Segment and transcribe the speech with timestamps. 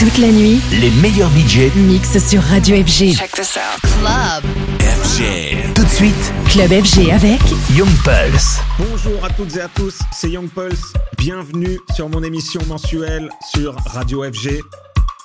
[0.00, 3.12] Toute la nuit, Les meilleurs budgets mix sur Radio FG.
[3.12, 3.82] Check this out.
[3.82, 4.50] Club.
[4.80, 5.74] FG.
[5.74, 7.38] Tout de suite, Club FG avec
[7.76, 8.60] Young Pulse.
[8.78, 10.94] Bonjour à toutes et à tous, c'est Young Pulse.
[11.18, 14.62] Bienvenue sur mon émission mensuelle sur Radio FG.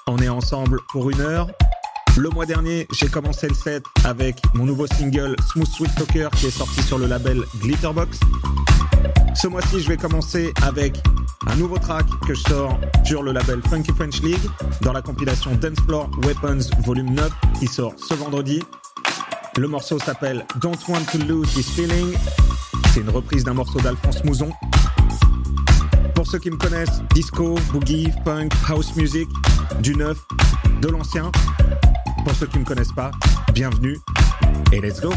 [0.08, 1.48] On est ensemble pour une heure.
[2.18, 6.48] Le mois dernier, j'ai commencé le set avec mon nouveau single Smooth Sweet Talker qui
[6.48, 8.20] est sorti sur le label Glitterbox.
[9.34, 11.02] Ce mois-ci, je vais commencer avec
[11.48, 14.50] un nouveau track que je sors sur le label Funky French League
[14.82, 18.64] dans la compilation Dance Floor Weapons Volume 9 qui sort ce vendredi.
[19.58, 22.14] Le morceau s'appelle Don't Want to Lose This Feeling.
[22.94, 24.52] C'est une reprise d'un morceau d'Alphonse Mouzon.
[26.14, 29.30] Pour ceux qui me connaissent, disco, boogie, funk, house music,
[29.82, 30.18] du neuf,
[30.82, 31.32] de l'ancien.
[32.24, 33.12] Pour ceux qui ne me connaissent pas,
[33.54, 34.00] bienvenue
[34.72, 35.14] et let's go.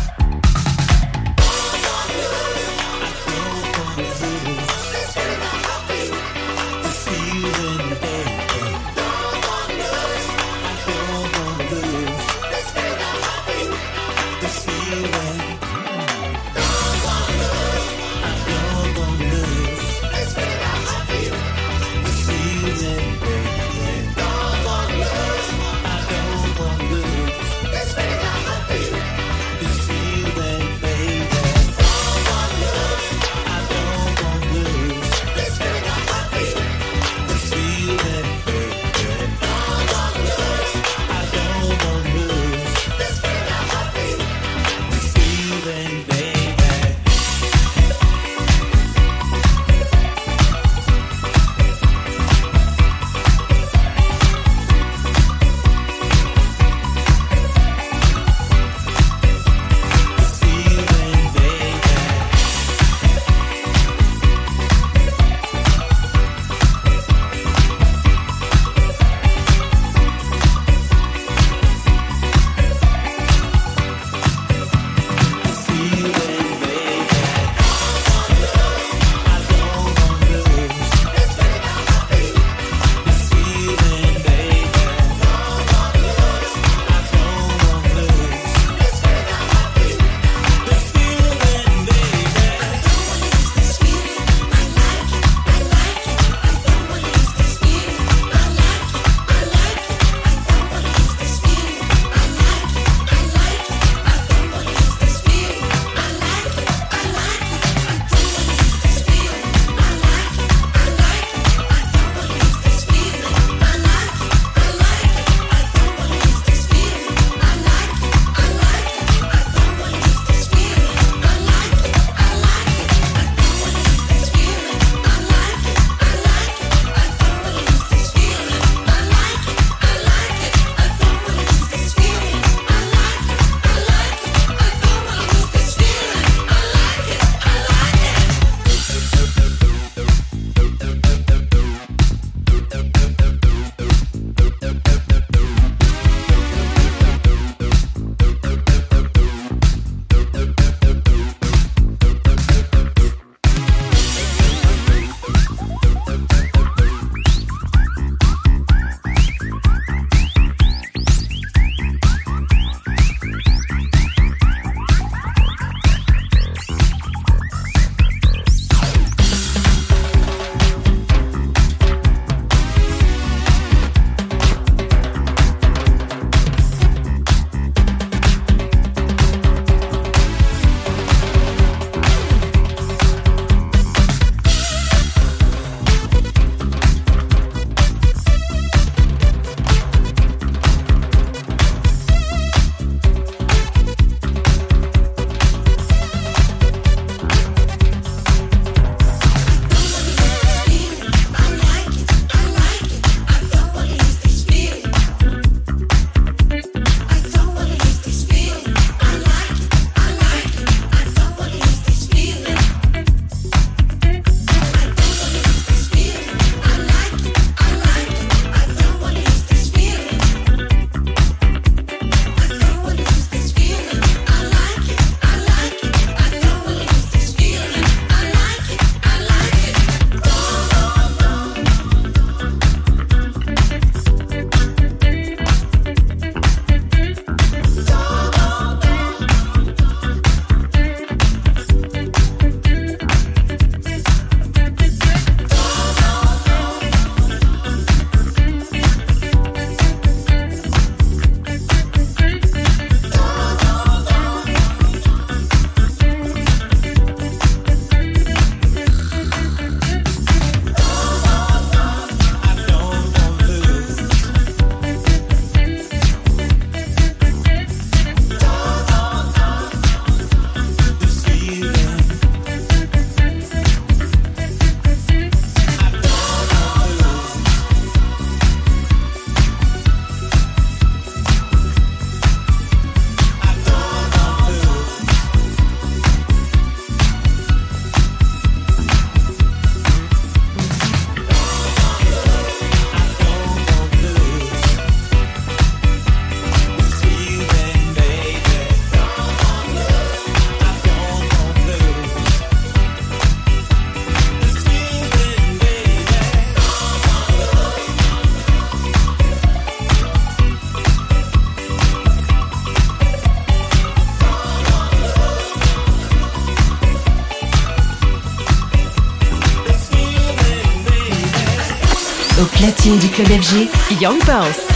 [323.01, 323.69] Du club FG,
[324.01, 324.68] Young Pulse.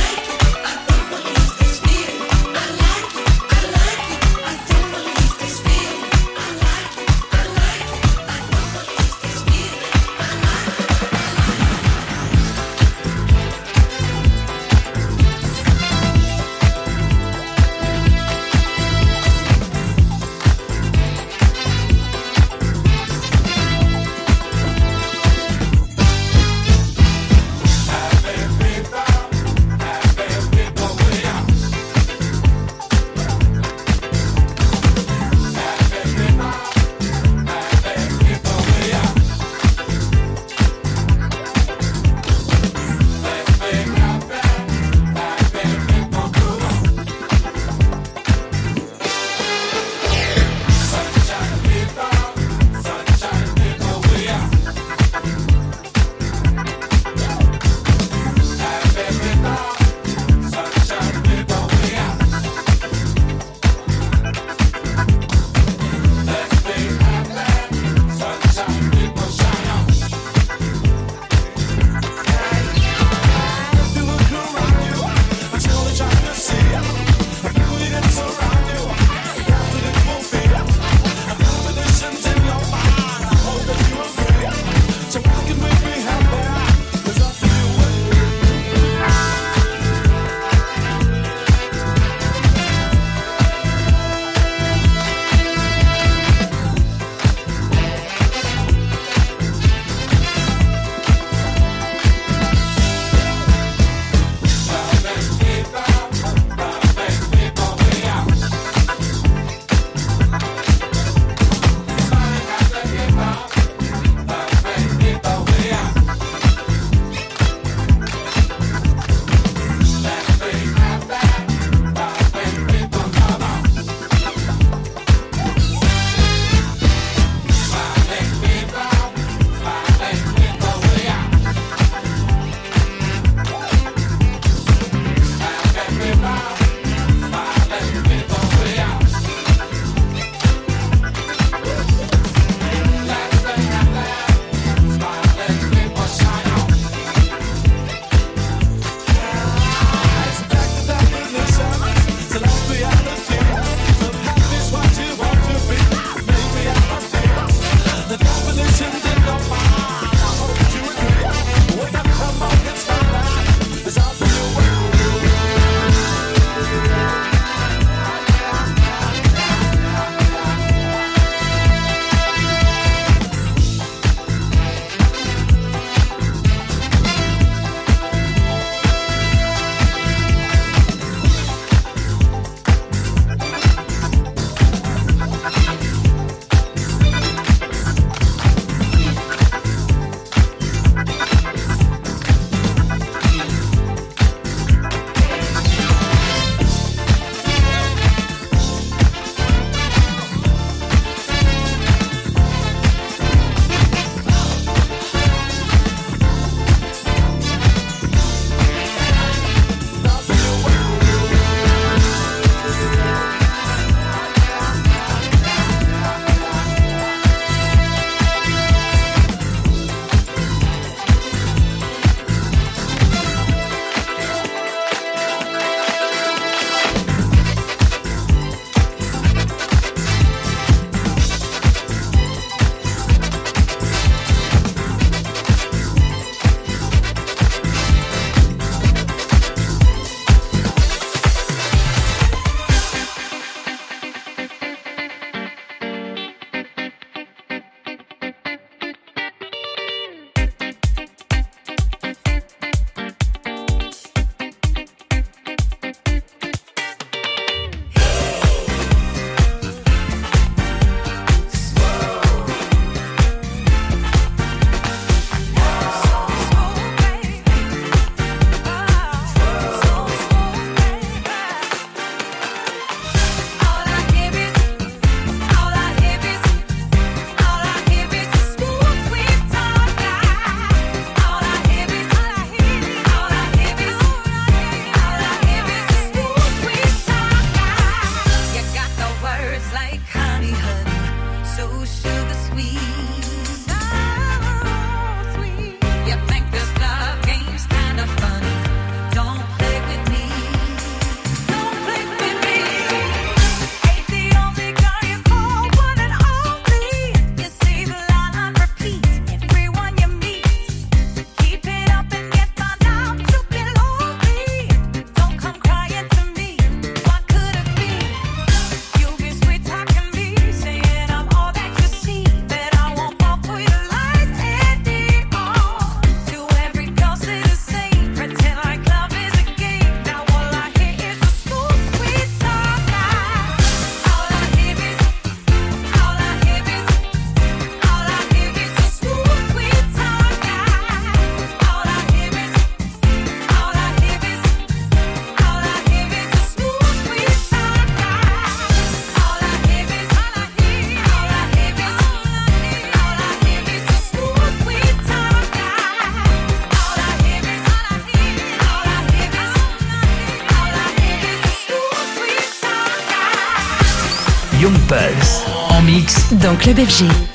[366.62, 367.31] Club FG.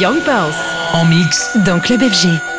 [0.00, 0.56] Young Pulse.
[0.94, 2.49] En mix dans Club FG.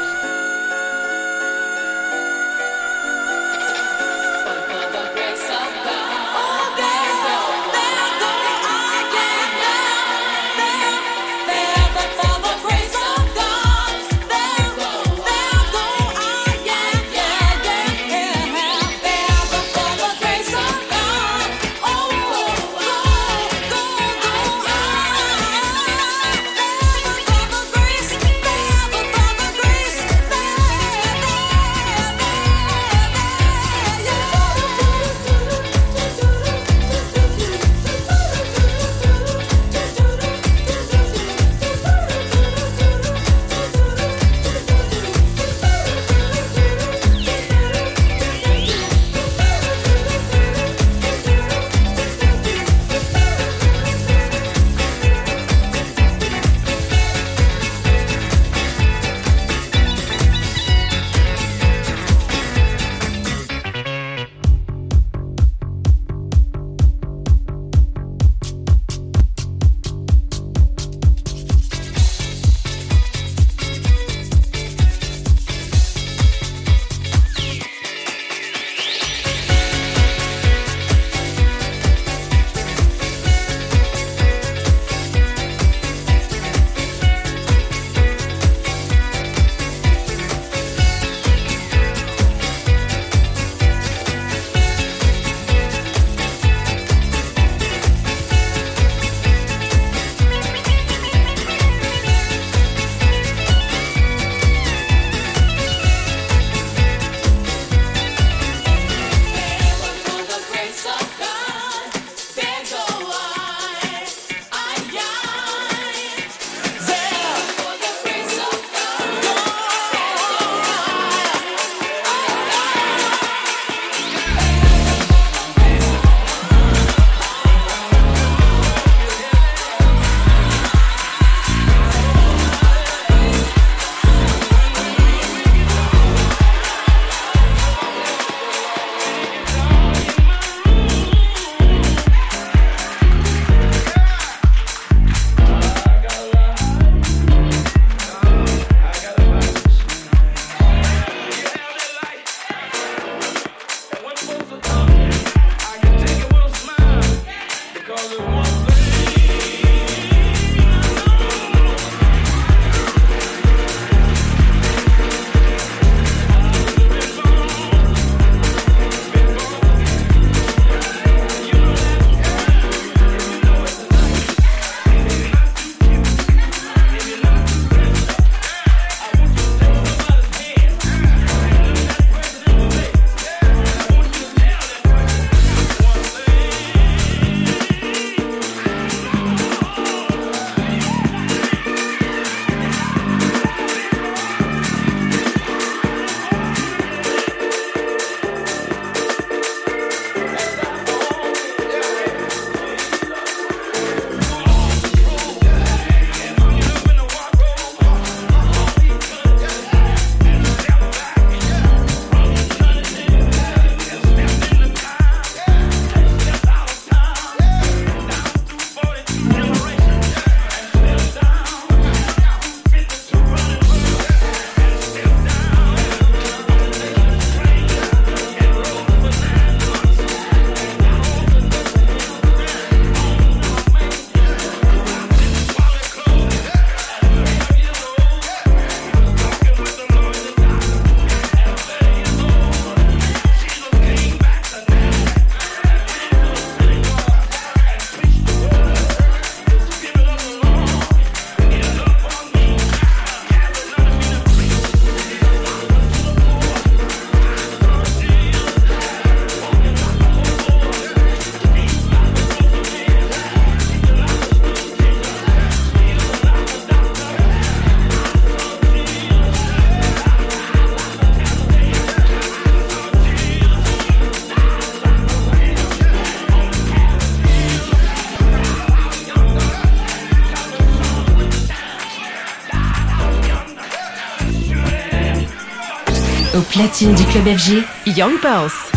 [286.72, 288.71] Platine du club FG, Young Pulse.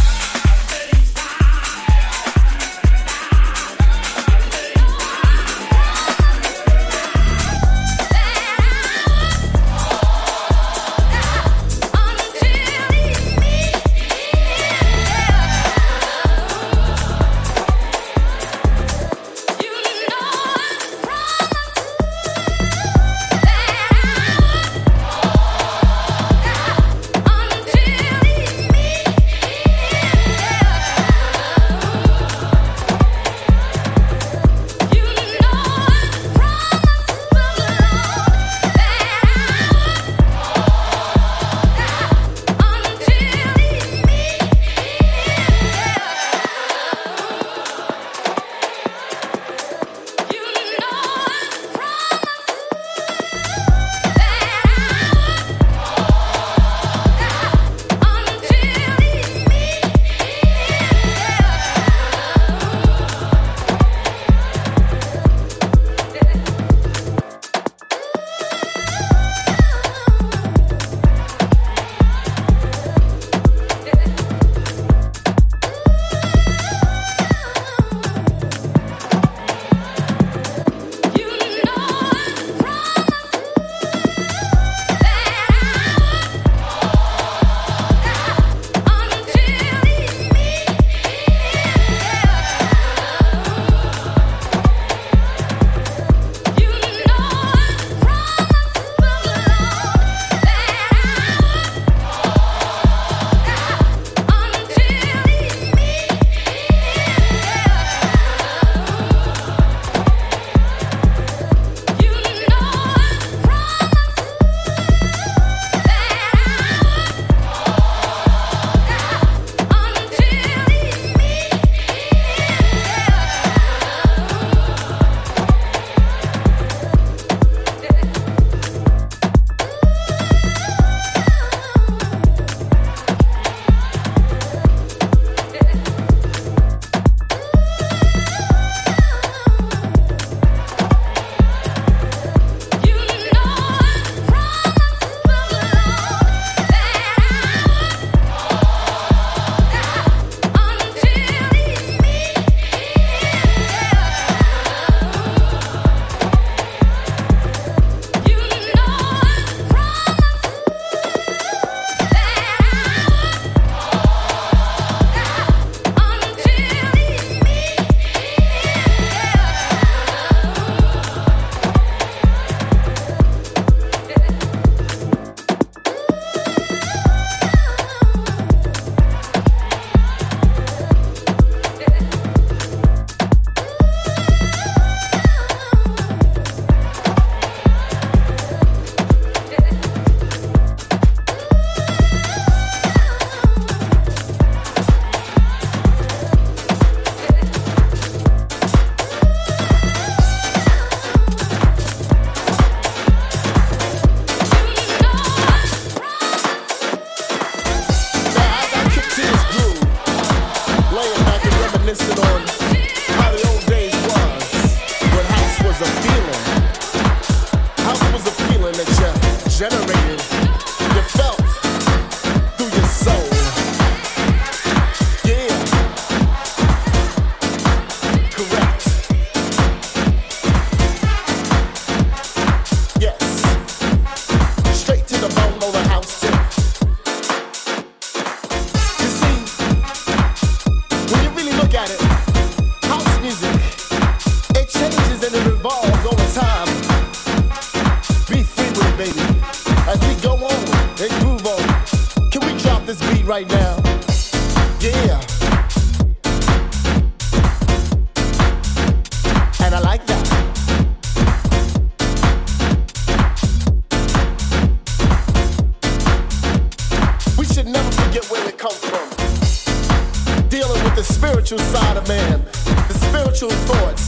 [271.44, 272.42] spiritual side of man,
[272.88, 274.03] the spiritual thoughts.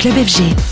[0.00, 0.69] Club FG.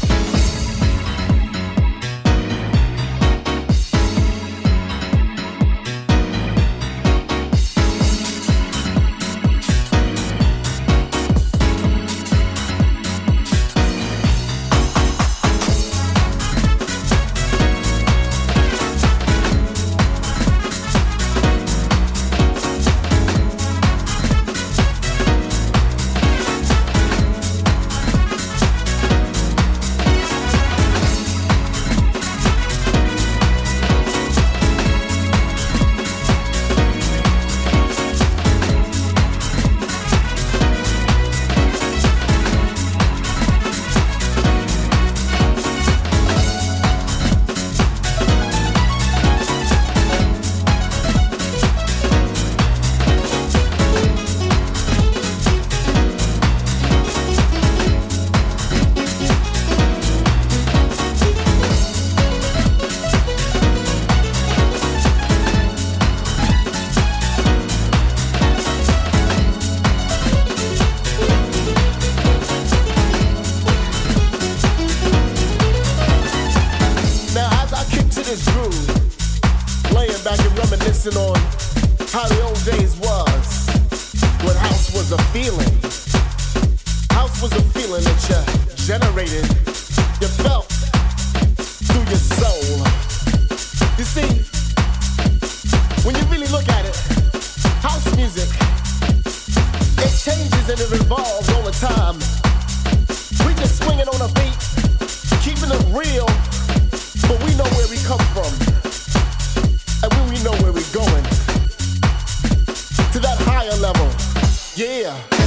[114.79, 115.38] Yeah.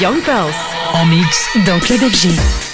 [0.00, 0.56] Young Pulse.
[0.94, 2.73] En mix dans Club FG.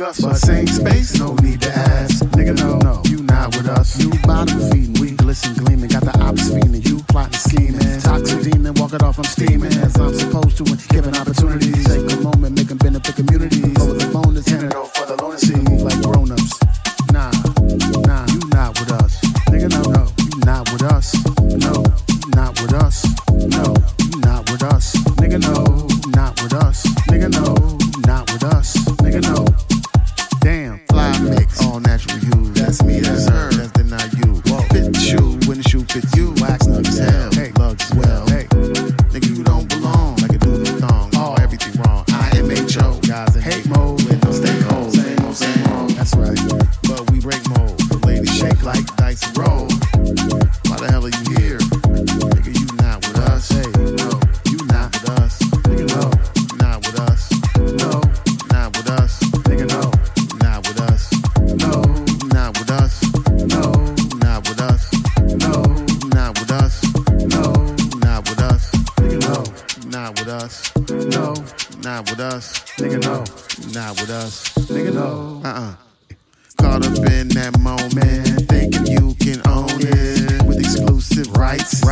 [0.00, 0.20] us.
[0.20, 0.65] But sing
[81.58, 81.85] lights.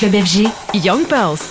[0.00, 0.50] Club FG,
[0.82, 1.49] Young Pulse.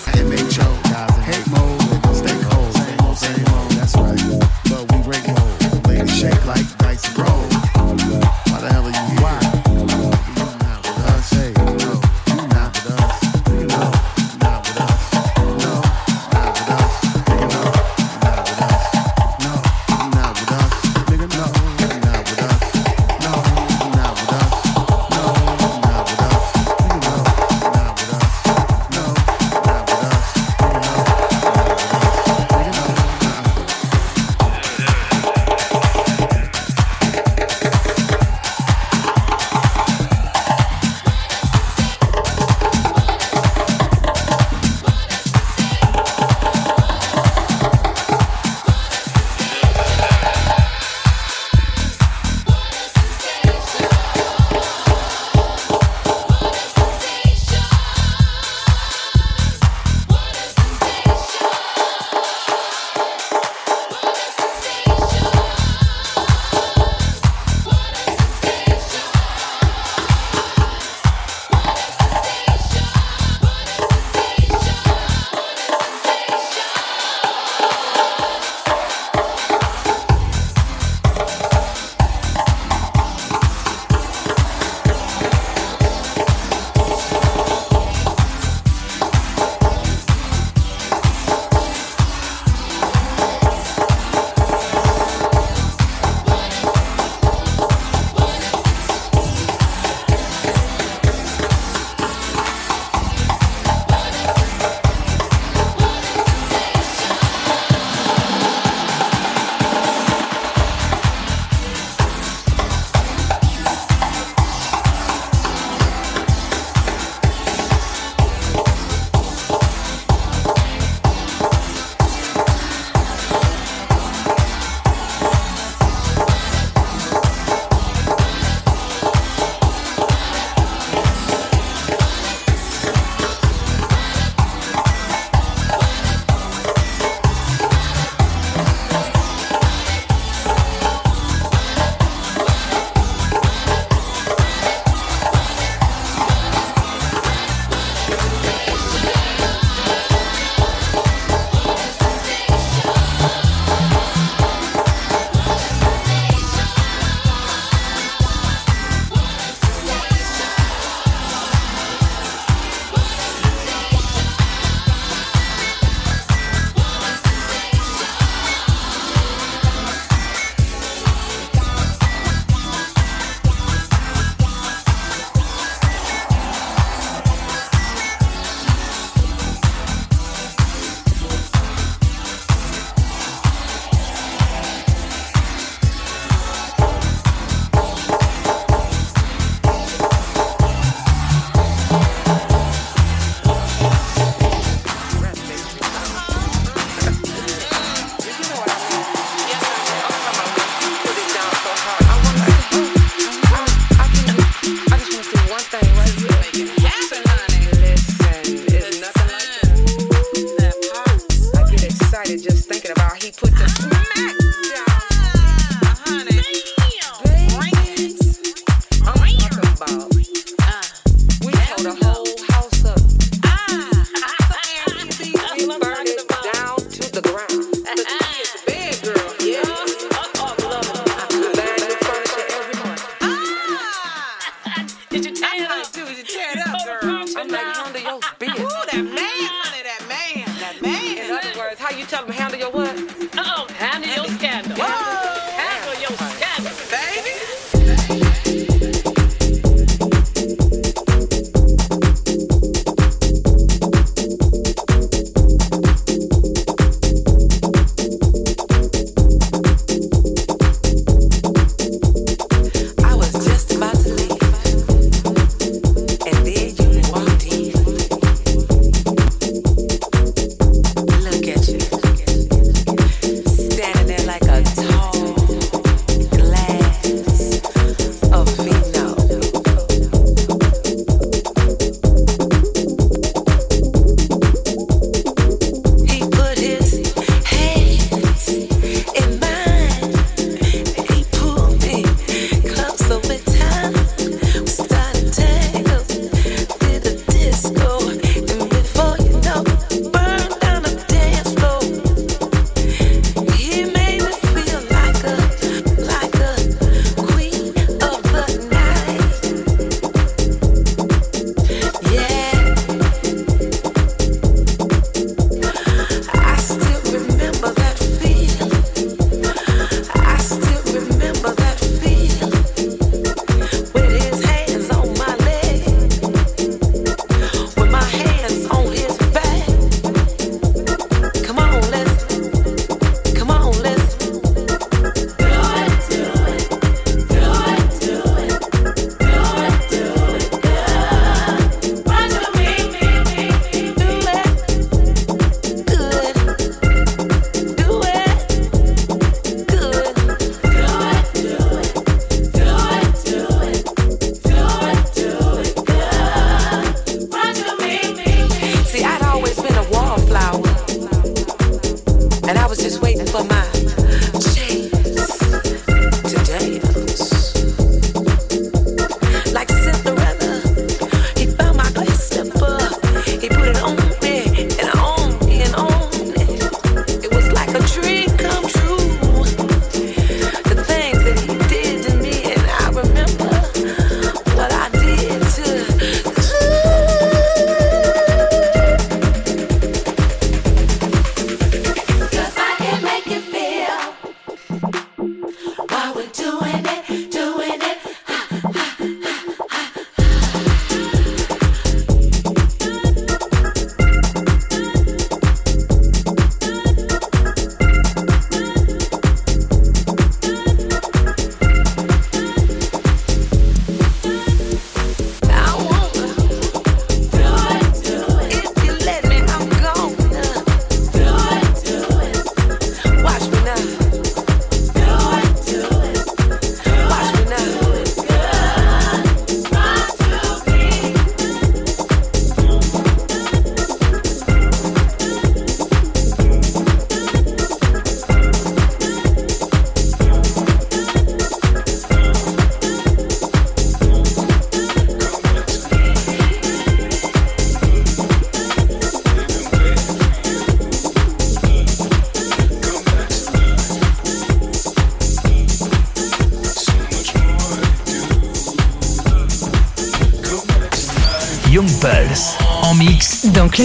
[242.20, 242.58] tell him how to